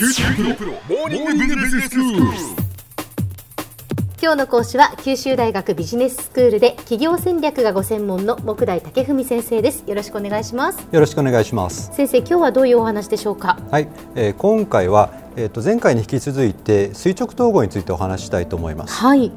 [0.00, 2.22] 九州大学モーニングビジネススクール。
[4.18, 11.94] 今日の講師は九州大学ビジネススクールで企業戦略がご専門の木大武文先生ですよろしくお願いしますよろしくお願いします。
[11.94, 13.58] 先生今日はどういうお話でしょうか？
[13.70, 18.94] はい、えー今回は、えー、と前回に引き続いて垂直統合についてお話ししたいと思います。
[18.94, 19.30] はい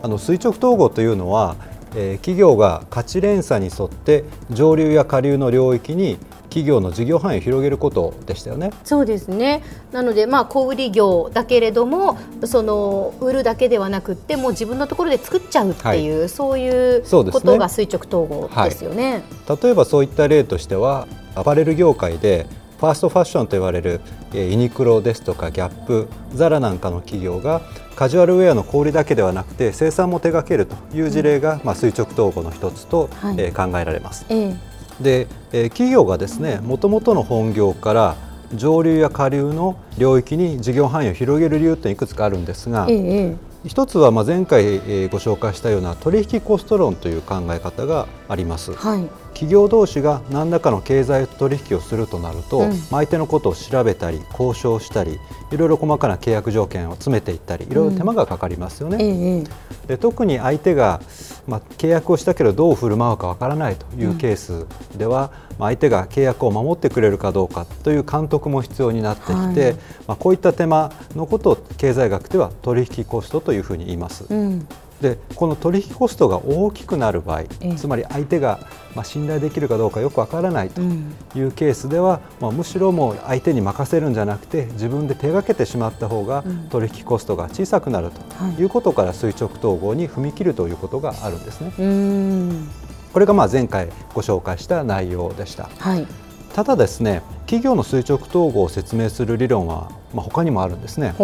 [0.00, 1.56] あの垂直統合というのは、
[1.96, 6.18] えー企業が価値連鎖に沿って上流や下流の領域に
[6.54, 8.70] 企業の事業範囲を広げることでしたよね。
[8.84, 9.64] そうですね。
[9.90, 17.40] なのでまあ小売業だけれどもその売るだけではなくってもう自分のところで作っちゃうっていう、そういうそうですね。
[17.40, 19.24] ことが垂直統合ですよね。
[19.62, 22.46] 例えばそういった例としてはアパレル業界で
[22.78, 24.00] ファーストファッションと言われる
[24.32, 27.62] えーユニクロですとかギャップザラなんかの企業が
[27.96, 33.36] カジュアルウェアの小売りだけではなくて生産も手掛けるという事例が、まあ、垂直統合の一つと、はい。
[33.38, 34.24] えー考えられます。
[34.28, 38.16] ええで、えー企業がですねもともとの本業から
[38.54, 43.36] 上流や下流の領域に事業範囲を広げる理由っていくつかあるんですが、ええ。
[43.66, 48.72] 一つはまあ前回えーご紹介したような取引コスト論という考え方があります。
[48.72, 49.08] はい。
[49.32, 52.68] 企業同士が何らかの経済取引をするとなると、うん。
[52.68, 55.18] まあ相手のことを調べたり交渉したり
[55.50, 58.98] いろいろ細かな契約条件を詰めていったりいろいろ手間がかかりますよね。
[59.00, 61.00] えええで特に相手が、
[61.46, 69.74] まあ、契約をしたけどどう振る舞うかわからないというケースでは、まあ、相手が契約を守ってくれるかどうかという監督も必要になってきて、はい。
[70.06, 74.26] まあ、こういった手間のことを経済学では取引コストというふうに言います。
[74.28, 74.66] うん
[75.00, 78.60] でこの取引コストが大きくなる場合、ええつまり相手が、
[78.94, 91.72] まあ、信頼できるかどうかよくわからないとうんいうケースでは、まあ、むしろもう相手に任せるんじゃなくて自分で手がけてしまった方がうん取引コストが小さくなるはいということから垂直統合に踏み切るということがあるんですね。
[91.78, 92.68] うん
[93.12, 95.68] これがまあ前回ご紹介した内容でした。
[95.78, 96.06] はい
[96.54, 101.14] ただですね企業の垂直統合を説明する理論は、まあ、他にもあるんですね。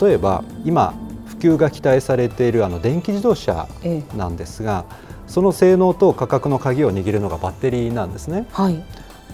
[0.00, 1.03] 例えば今普
[1.44, 4.84] 及が期待されているあの電気自動車ええなんですが
[5.26, 8.46] その性能と価格の鍵を握るのがバッテリーなんですね。
[8.52, 8.82] はい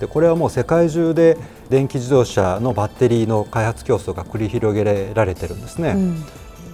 [0.00, 1.36] でこれはもう世界中で
[1.68, 5.90] 電気自動車のバッテリーの開発競争が繰り広げられてるんですね。
[5.90, 6.24] うん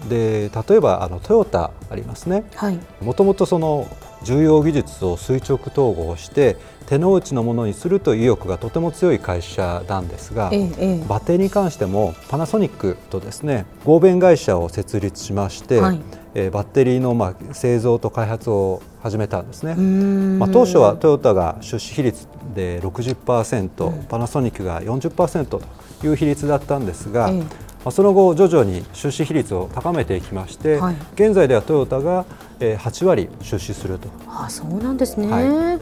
[0.09, 2.44] で例えばあのトヨタありますね。
[2.55, 3.88] はいもともとその
[4.26, 6.56] 重要技術を垂直統合して
[6.87, 11.04] 手の内のものにするという意欲がとても強い会社なんですが、ええええ。
[11.09, 16.00] バッテリーに関してもパナソニックとですね合弁会社を設立しまして、はい。
[16.34, 19.75] えーバッテリーのまあ製造と開発を始めたんですね。
[19.78, 20.38] うん。
[20.38, 24.04] まあ、当初はトヨタが出資比率で60%、うん。
[24.04, 25.62] パナソニックが40%と
[26.04, 27.38] いう比率だったんですが、ええ。
[27.41, 27.47] ま
[27.87, 30.97] あ、その後徐々に出資比率を高めていきまして、はい。
[31.14, 34.09] 現在ではトヨタがえー8割出資すると。
[34.28, 35.78] あそうなんですね、は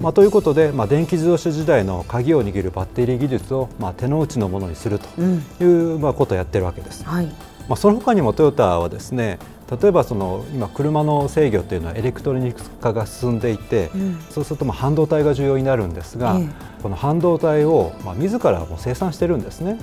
[0.00, 7.04] まあ、ということで、まあ、電気自動車時代の鍵を握るバッテリー技術を、まあ、手の内のものにするとうんいう、まあ、ことをやってるわけです。
[7.04, 7.26] はい
[7.68, 9.38] まあ、その他にもトヨタはですね
[9.70, 14.18] 例えばその今車の制御というのはエレクトロニクス化が進んでいて、うん。
[14.30, 16.48] そうするとまあ半導体が重要になるんですが、ええ。
[16.82, 19.78] この半導体をまあ自らもう生産してるんですね。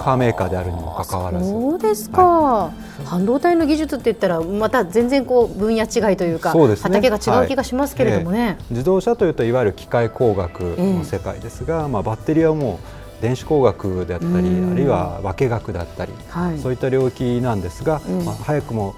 [0.00, 1.50] カーメーカーであるにもかかわらず。
[1.50, 2.70] そうですか、
[3.04, 6.82] 半導体の技術って言ったらまた全然こう分野違いというかそうですね。
[6.84, 14.72] 畑が違う気がしますけれどもね、自動車というといわゆる機械工学の世界ですが、まあ、バッテリーはもう電子工学であったりうん。
[14.72, 16.58] あるいは化学だったり、はい。
[16.58, 18.00] そういった領域なんですが、
[18.44, 18.94] 早くも、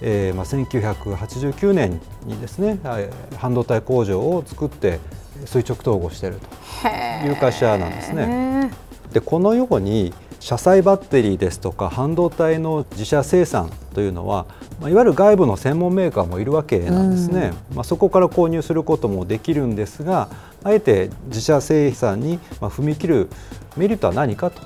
[0.00, 5.00] えーまあ、1989年にですねはい半導体工場を作って
[5.44, 8.26] 垂直統合しているという会社なんですね。
[8.26, 8.70] ね
[9.12, 10.12] でこのように
[10.48, 14.46] 車載バッテリーですとか半導体の自社生産というのは、
[14.80, 20.30] まあ、いわゆる外部の専門メーカーもいるわけなんですね、まあ、そこから購入することもできるんですが
[20.64, 23.28] あえて自社生産にまあ踏み切る
[23.76, 24.62] メリットは何かと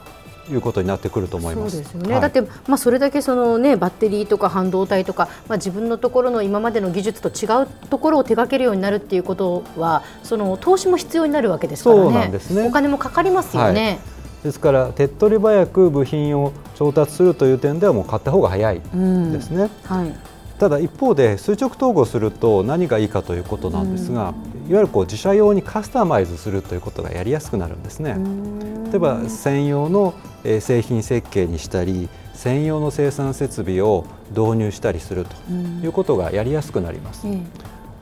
[0.52, 1.78] いうことになってくると思いそうます。
[1.78, 2.22] ですよね、はい。
[2.22, 12.28] だって、まあ、それだけその、ね、バッテリーとか半導体とか、まあ、自分のところの今までの技術と違うところを手掛けるようになるっていうことはその投資も必要になるわけですからね。
[12.30, 12.68] ね。
[12.68, 13.98] お金もかかりますよね。
[14.42, 19.70] ですから手っ取り早く部品を調達するという点ではもう買った方が早いうんですね。
[19.84, 24.32] はいただ一方で垂直統合すると何がいいかということなんですが、
[24.68, 28.16] いわゆるこう自社用にカスタマイズするということがやりやすくなるんですね。
[28.92, 30.14] 例えば専用の
[30.44, 37.26] えー製品設計にしたり専用の生産設備を導入したりするということがやりやすくなります。
[37.26, 37.40] え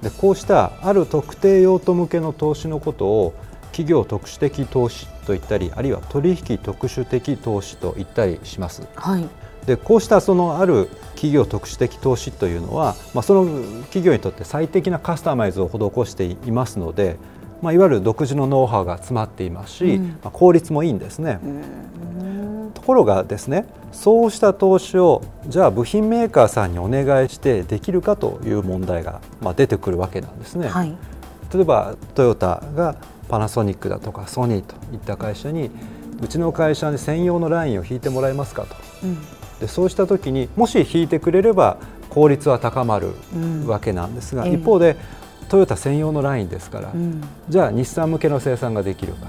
[0.03, 3.35] でこうしたある特定用途向けの投資のことを
[3.73, 8.87] 企業特殊的投資と言ったりあるいは取引特殊的投資と言ったりします。
[8.97, 9.29] はい
[9.67, 13.45] でこうしたそのある企業特殊的投資というのは、まあ、その
[13.83, 17.19] 企業にとって最適なカスタマイズを施していますので、
[17.61, 21.39] まあ、いわゆる独自のノウハウが詰まっていますし、うんまあ、効率もいいんですね。
[22.73, 30.69] とこころがですねそうした投資をじゃあ部品メーカーさんにお願いしてできるかという問題が、まあ、出てくるわけなんですね。
[30.69, 30.97] はい、
[31.53, 32.97] 例えばトヨタが
[33.29, 35.71] パナソニックだとかソニーといった会社に
[36.23, 39.19] うちの会社に専用のラインを引いてもらえますかと、うん、
[39.61, 41.79] でそうした時にもし引いてくれれば
[42.11, 43.13] 効率は高まる
[43.67, 44.97] わけなんですが、うん、一方で
[45.49, 49.27] トヨタ専用のラインですから、うん、じゃあ日産向けの生産ができるか、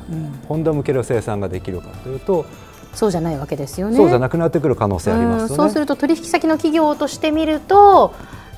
[0.47, 2.45] ホンダ向けの生産ができるかというと
[2.93, 3.97] そうじゃないわけですよね。
[3.97, 8.13] そうじゃなくなってくる可能性あります、ね、そうすると取引先の企業としてみると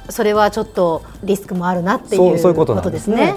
[0.10, 3.36] それはちょっとリスクもあるなっていうそういうことですね。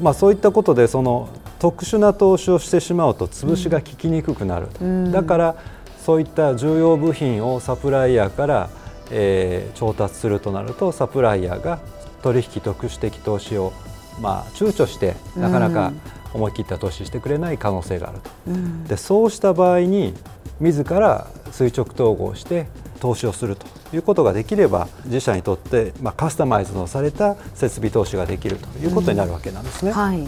[0.00, 1.28] まあ、そういったことでその
[1.58, 5.56] 特殊な投資をしてしまうと潰しが効きにくくなる、うん、だから
[6.04, 8.70] そういった重要部品をサプライヤーから、
[9.10, 11.80] えー、調達するとなるとサプライヤーが
[12.22, 13.72] 取引特殊的投資を、
[14.20, 15.92] まあ、躊躇してなかなか
[16.34, 20.14] 思い切った投資してくれない可能性があると、うん、でそうした場合に
[20.60, 22.66] 自ら垂直統合して
[23.00, 29.90] 投資をするということができれば自社にとって、まあ、カスタマイズのされた設備投資ができるということになるわけなんですね。
[29.90, 30.18] うんはい、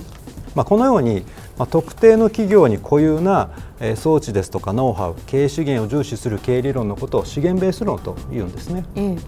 [0.54, 1.24] まあ、このように、
[1.58, 8.84] まあ、特定の企業に固有な、えー、装置ですとかノウハウ経営資源を重視する経営理論のことを資源ベース論というんですね。
[8.96, 9.18] うん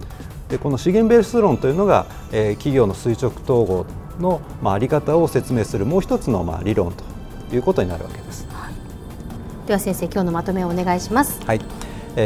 [0.49, 3.85] でこの資源ベース論というのが、えー、企業の垂直統合
[4.19, 7.03] の、まあ、あり方を説明するもう一つの、まあ、理論と
[7.55, 8.47] いうことになるわけです。
[8.51, 8.73] はい、
[9.67, 11.39] では先生今日のまとめをお願いします。
[11.45, 11.78] はいえ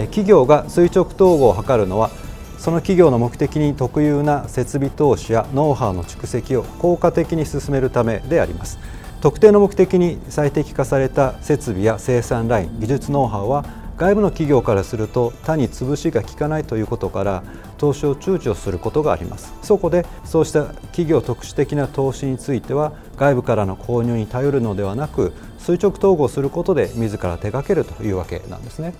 [0.07, 2.09] 企業が垂直統合を図るのは
[2.57, 8.79] その企業の目的に特有な設備投資やノウハウの蓄積を効果的に進めるためであります。
[9.21, 13.65] 特定の目的に最適化された設備や生産ライン技術ノウハウは
[13.97, 17.43] 外部の企業からすると他に潰しが効かないということから
[17.77, 19.53] 投資を躊躇することがあります。
[19.61, 28.93] そこでそうした企業特殊的な投資については外部からの購入に頼るのではなく垂直統合することで自ら手掛けるというわけなんですね。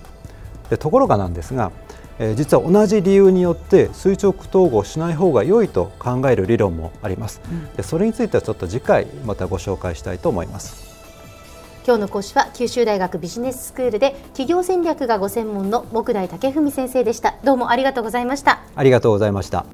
[0.70, 1.72] でところがなんですが、
[2.18, 10.94] えー、実は同じ理由によって垂直統合しない方が良いと考える理論もあります、うん、でそれについてはちょっと次回またご紹介したいと思います。
[11.86, 17.34] 今日の講師は九州大学ビジネススクールで企業戦略がご専門の木大武文先生でした。
[17.44, 18.62] どうもありがとうございました。
[18.74, 19.66] ありがとうございました。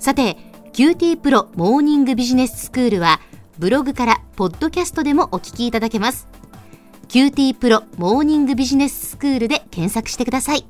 [0.00, 0.36] さて
[0.72, 3.20] QT プロモーニングビジネススクールは
[3.58, 6.26] ブログからポッドキャストでもお聞きいただけます
[7.14, 10.66] QT プロモーニングビジネススクールで検索してください。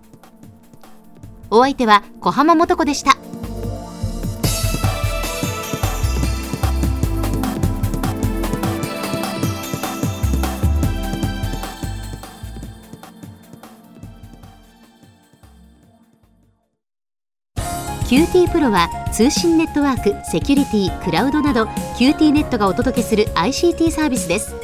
[1.49, 3.13] お相手は小浜もとこでした。
[18.07, 21.65] QT プロは通信ネットワーク、セキュリティ、クラウドなど
[21.99, 24.64] QT ネットがお届けする ICT サービスです。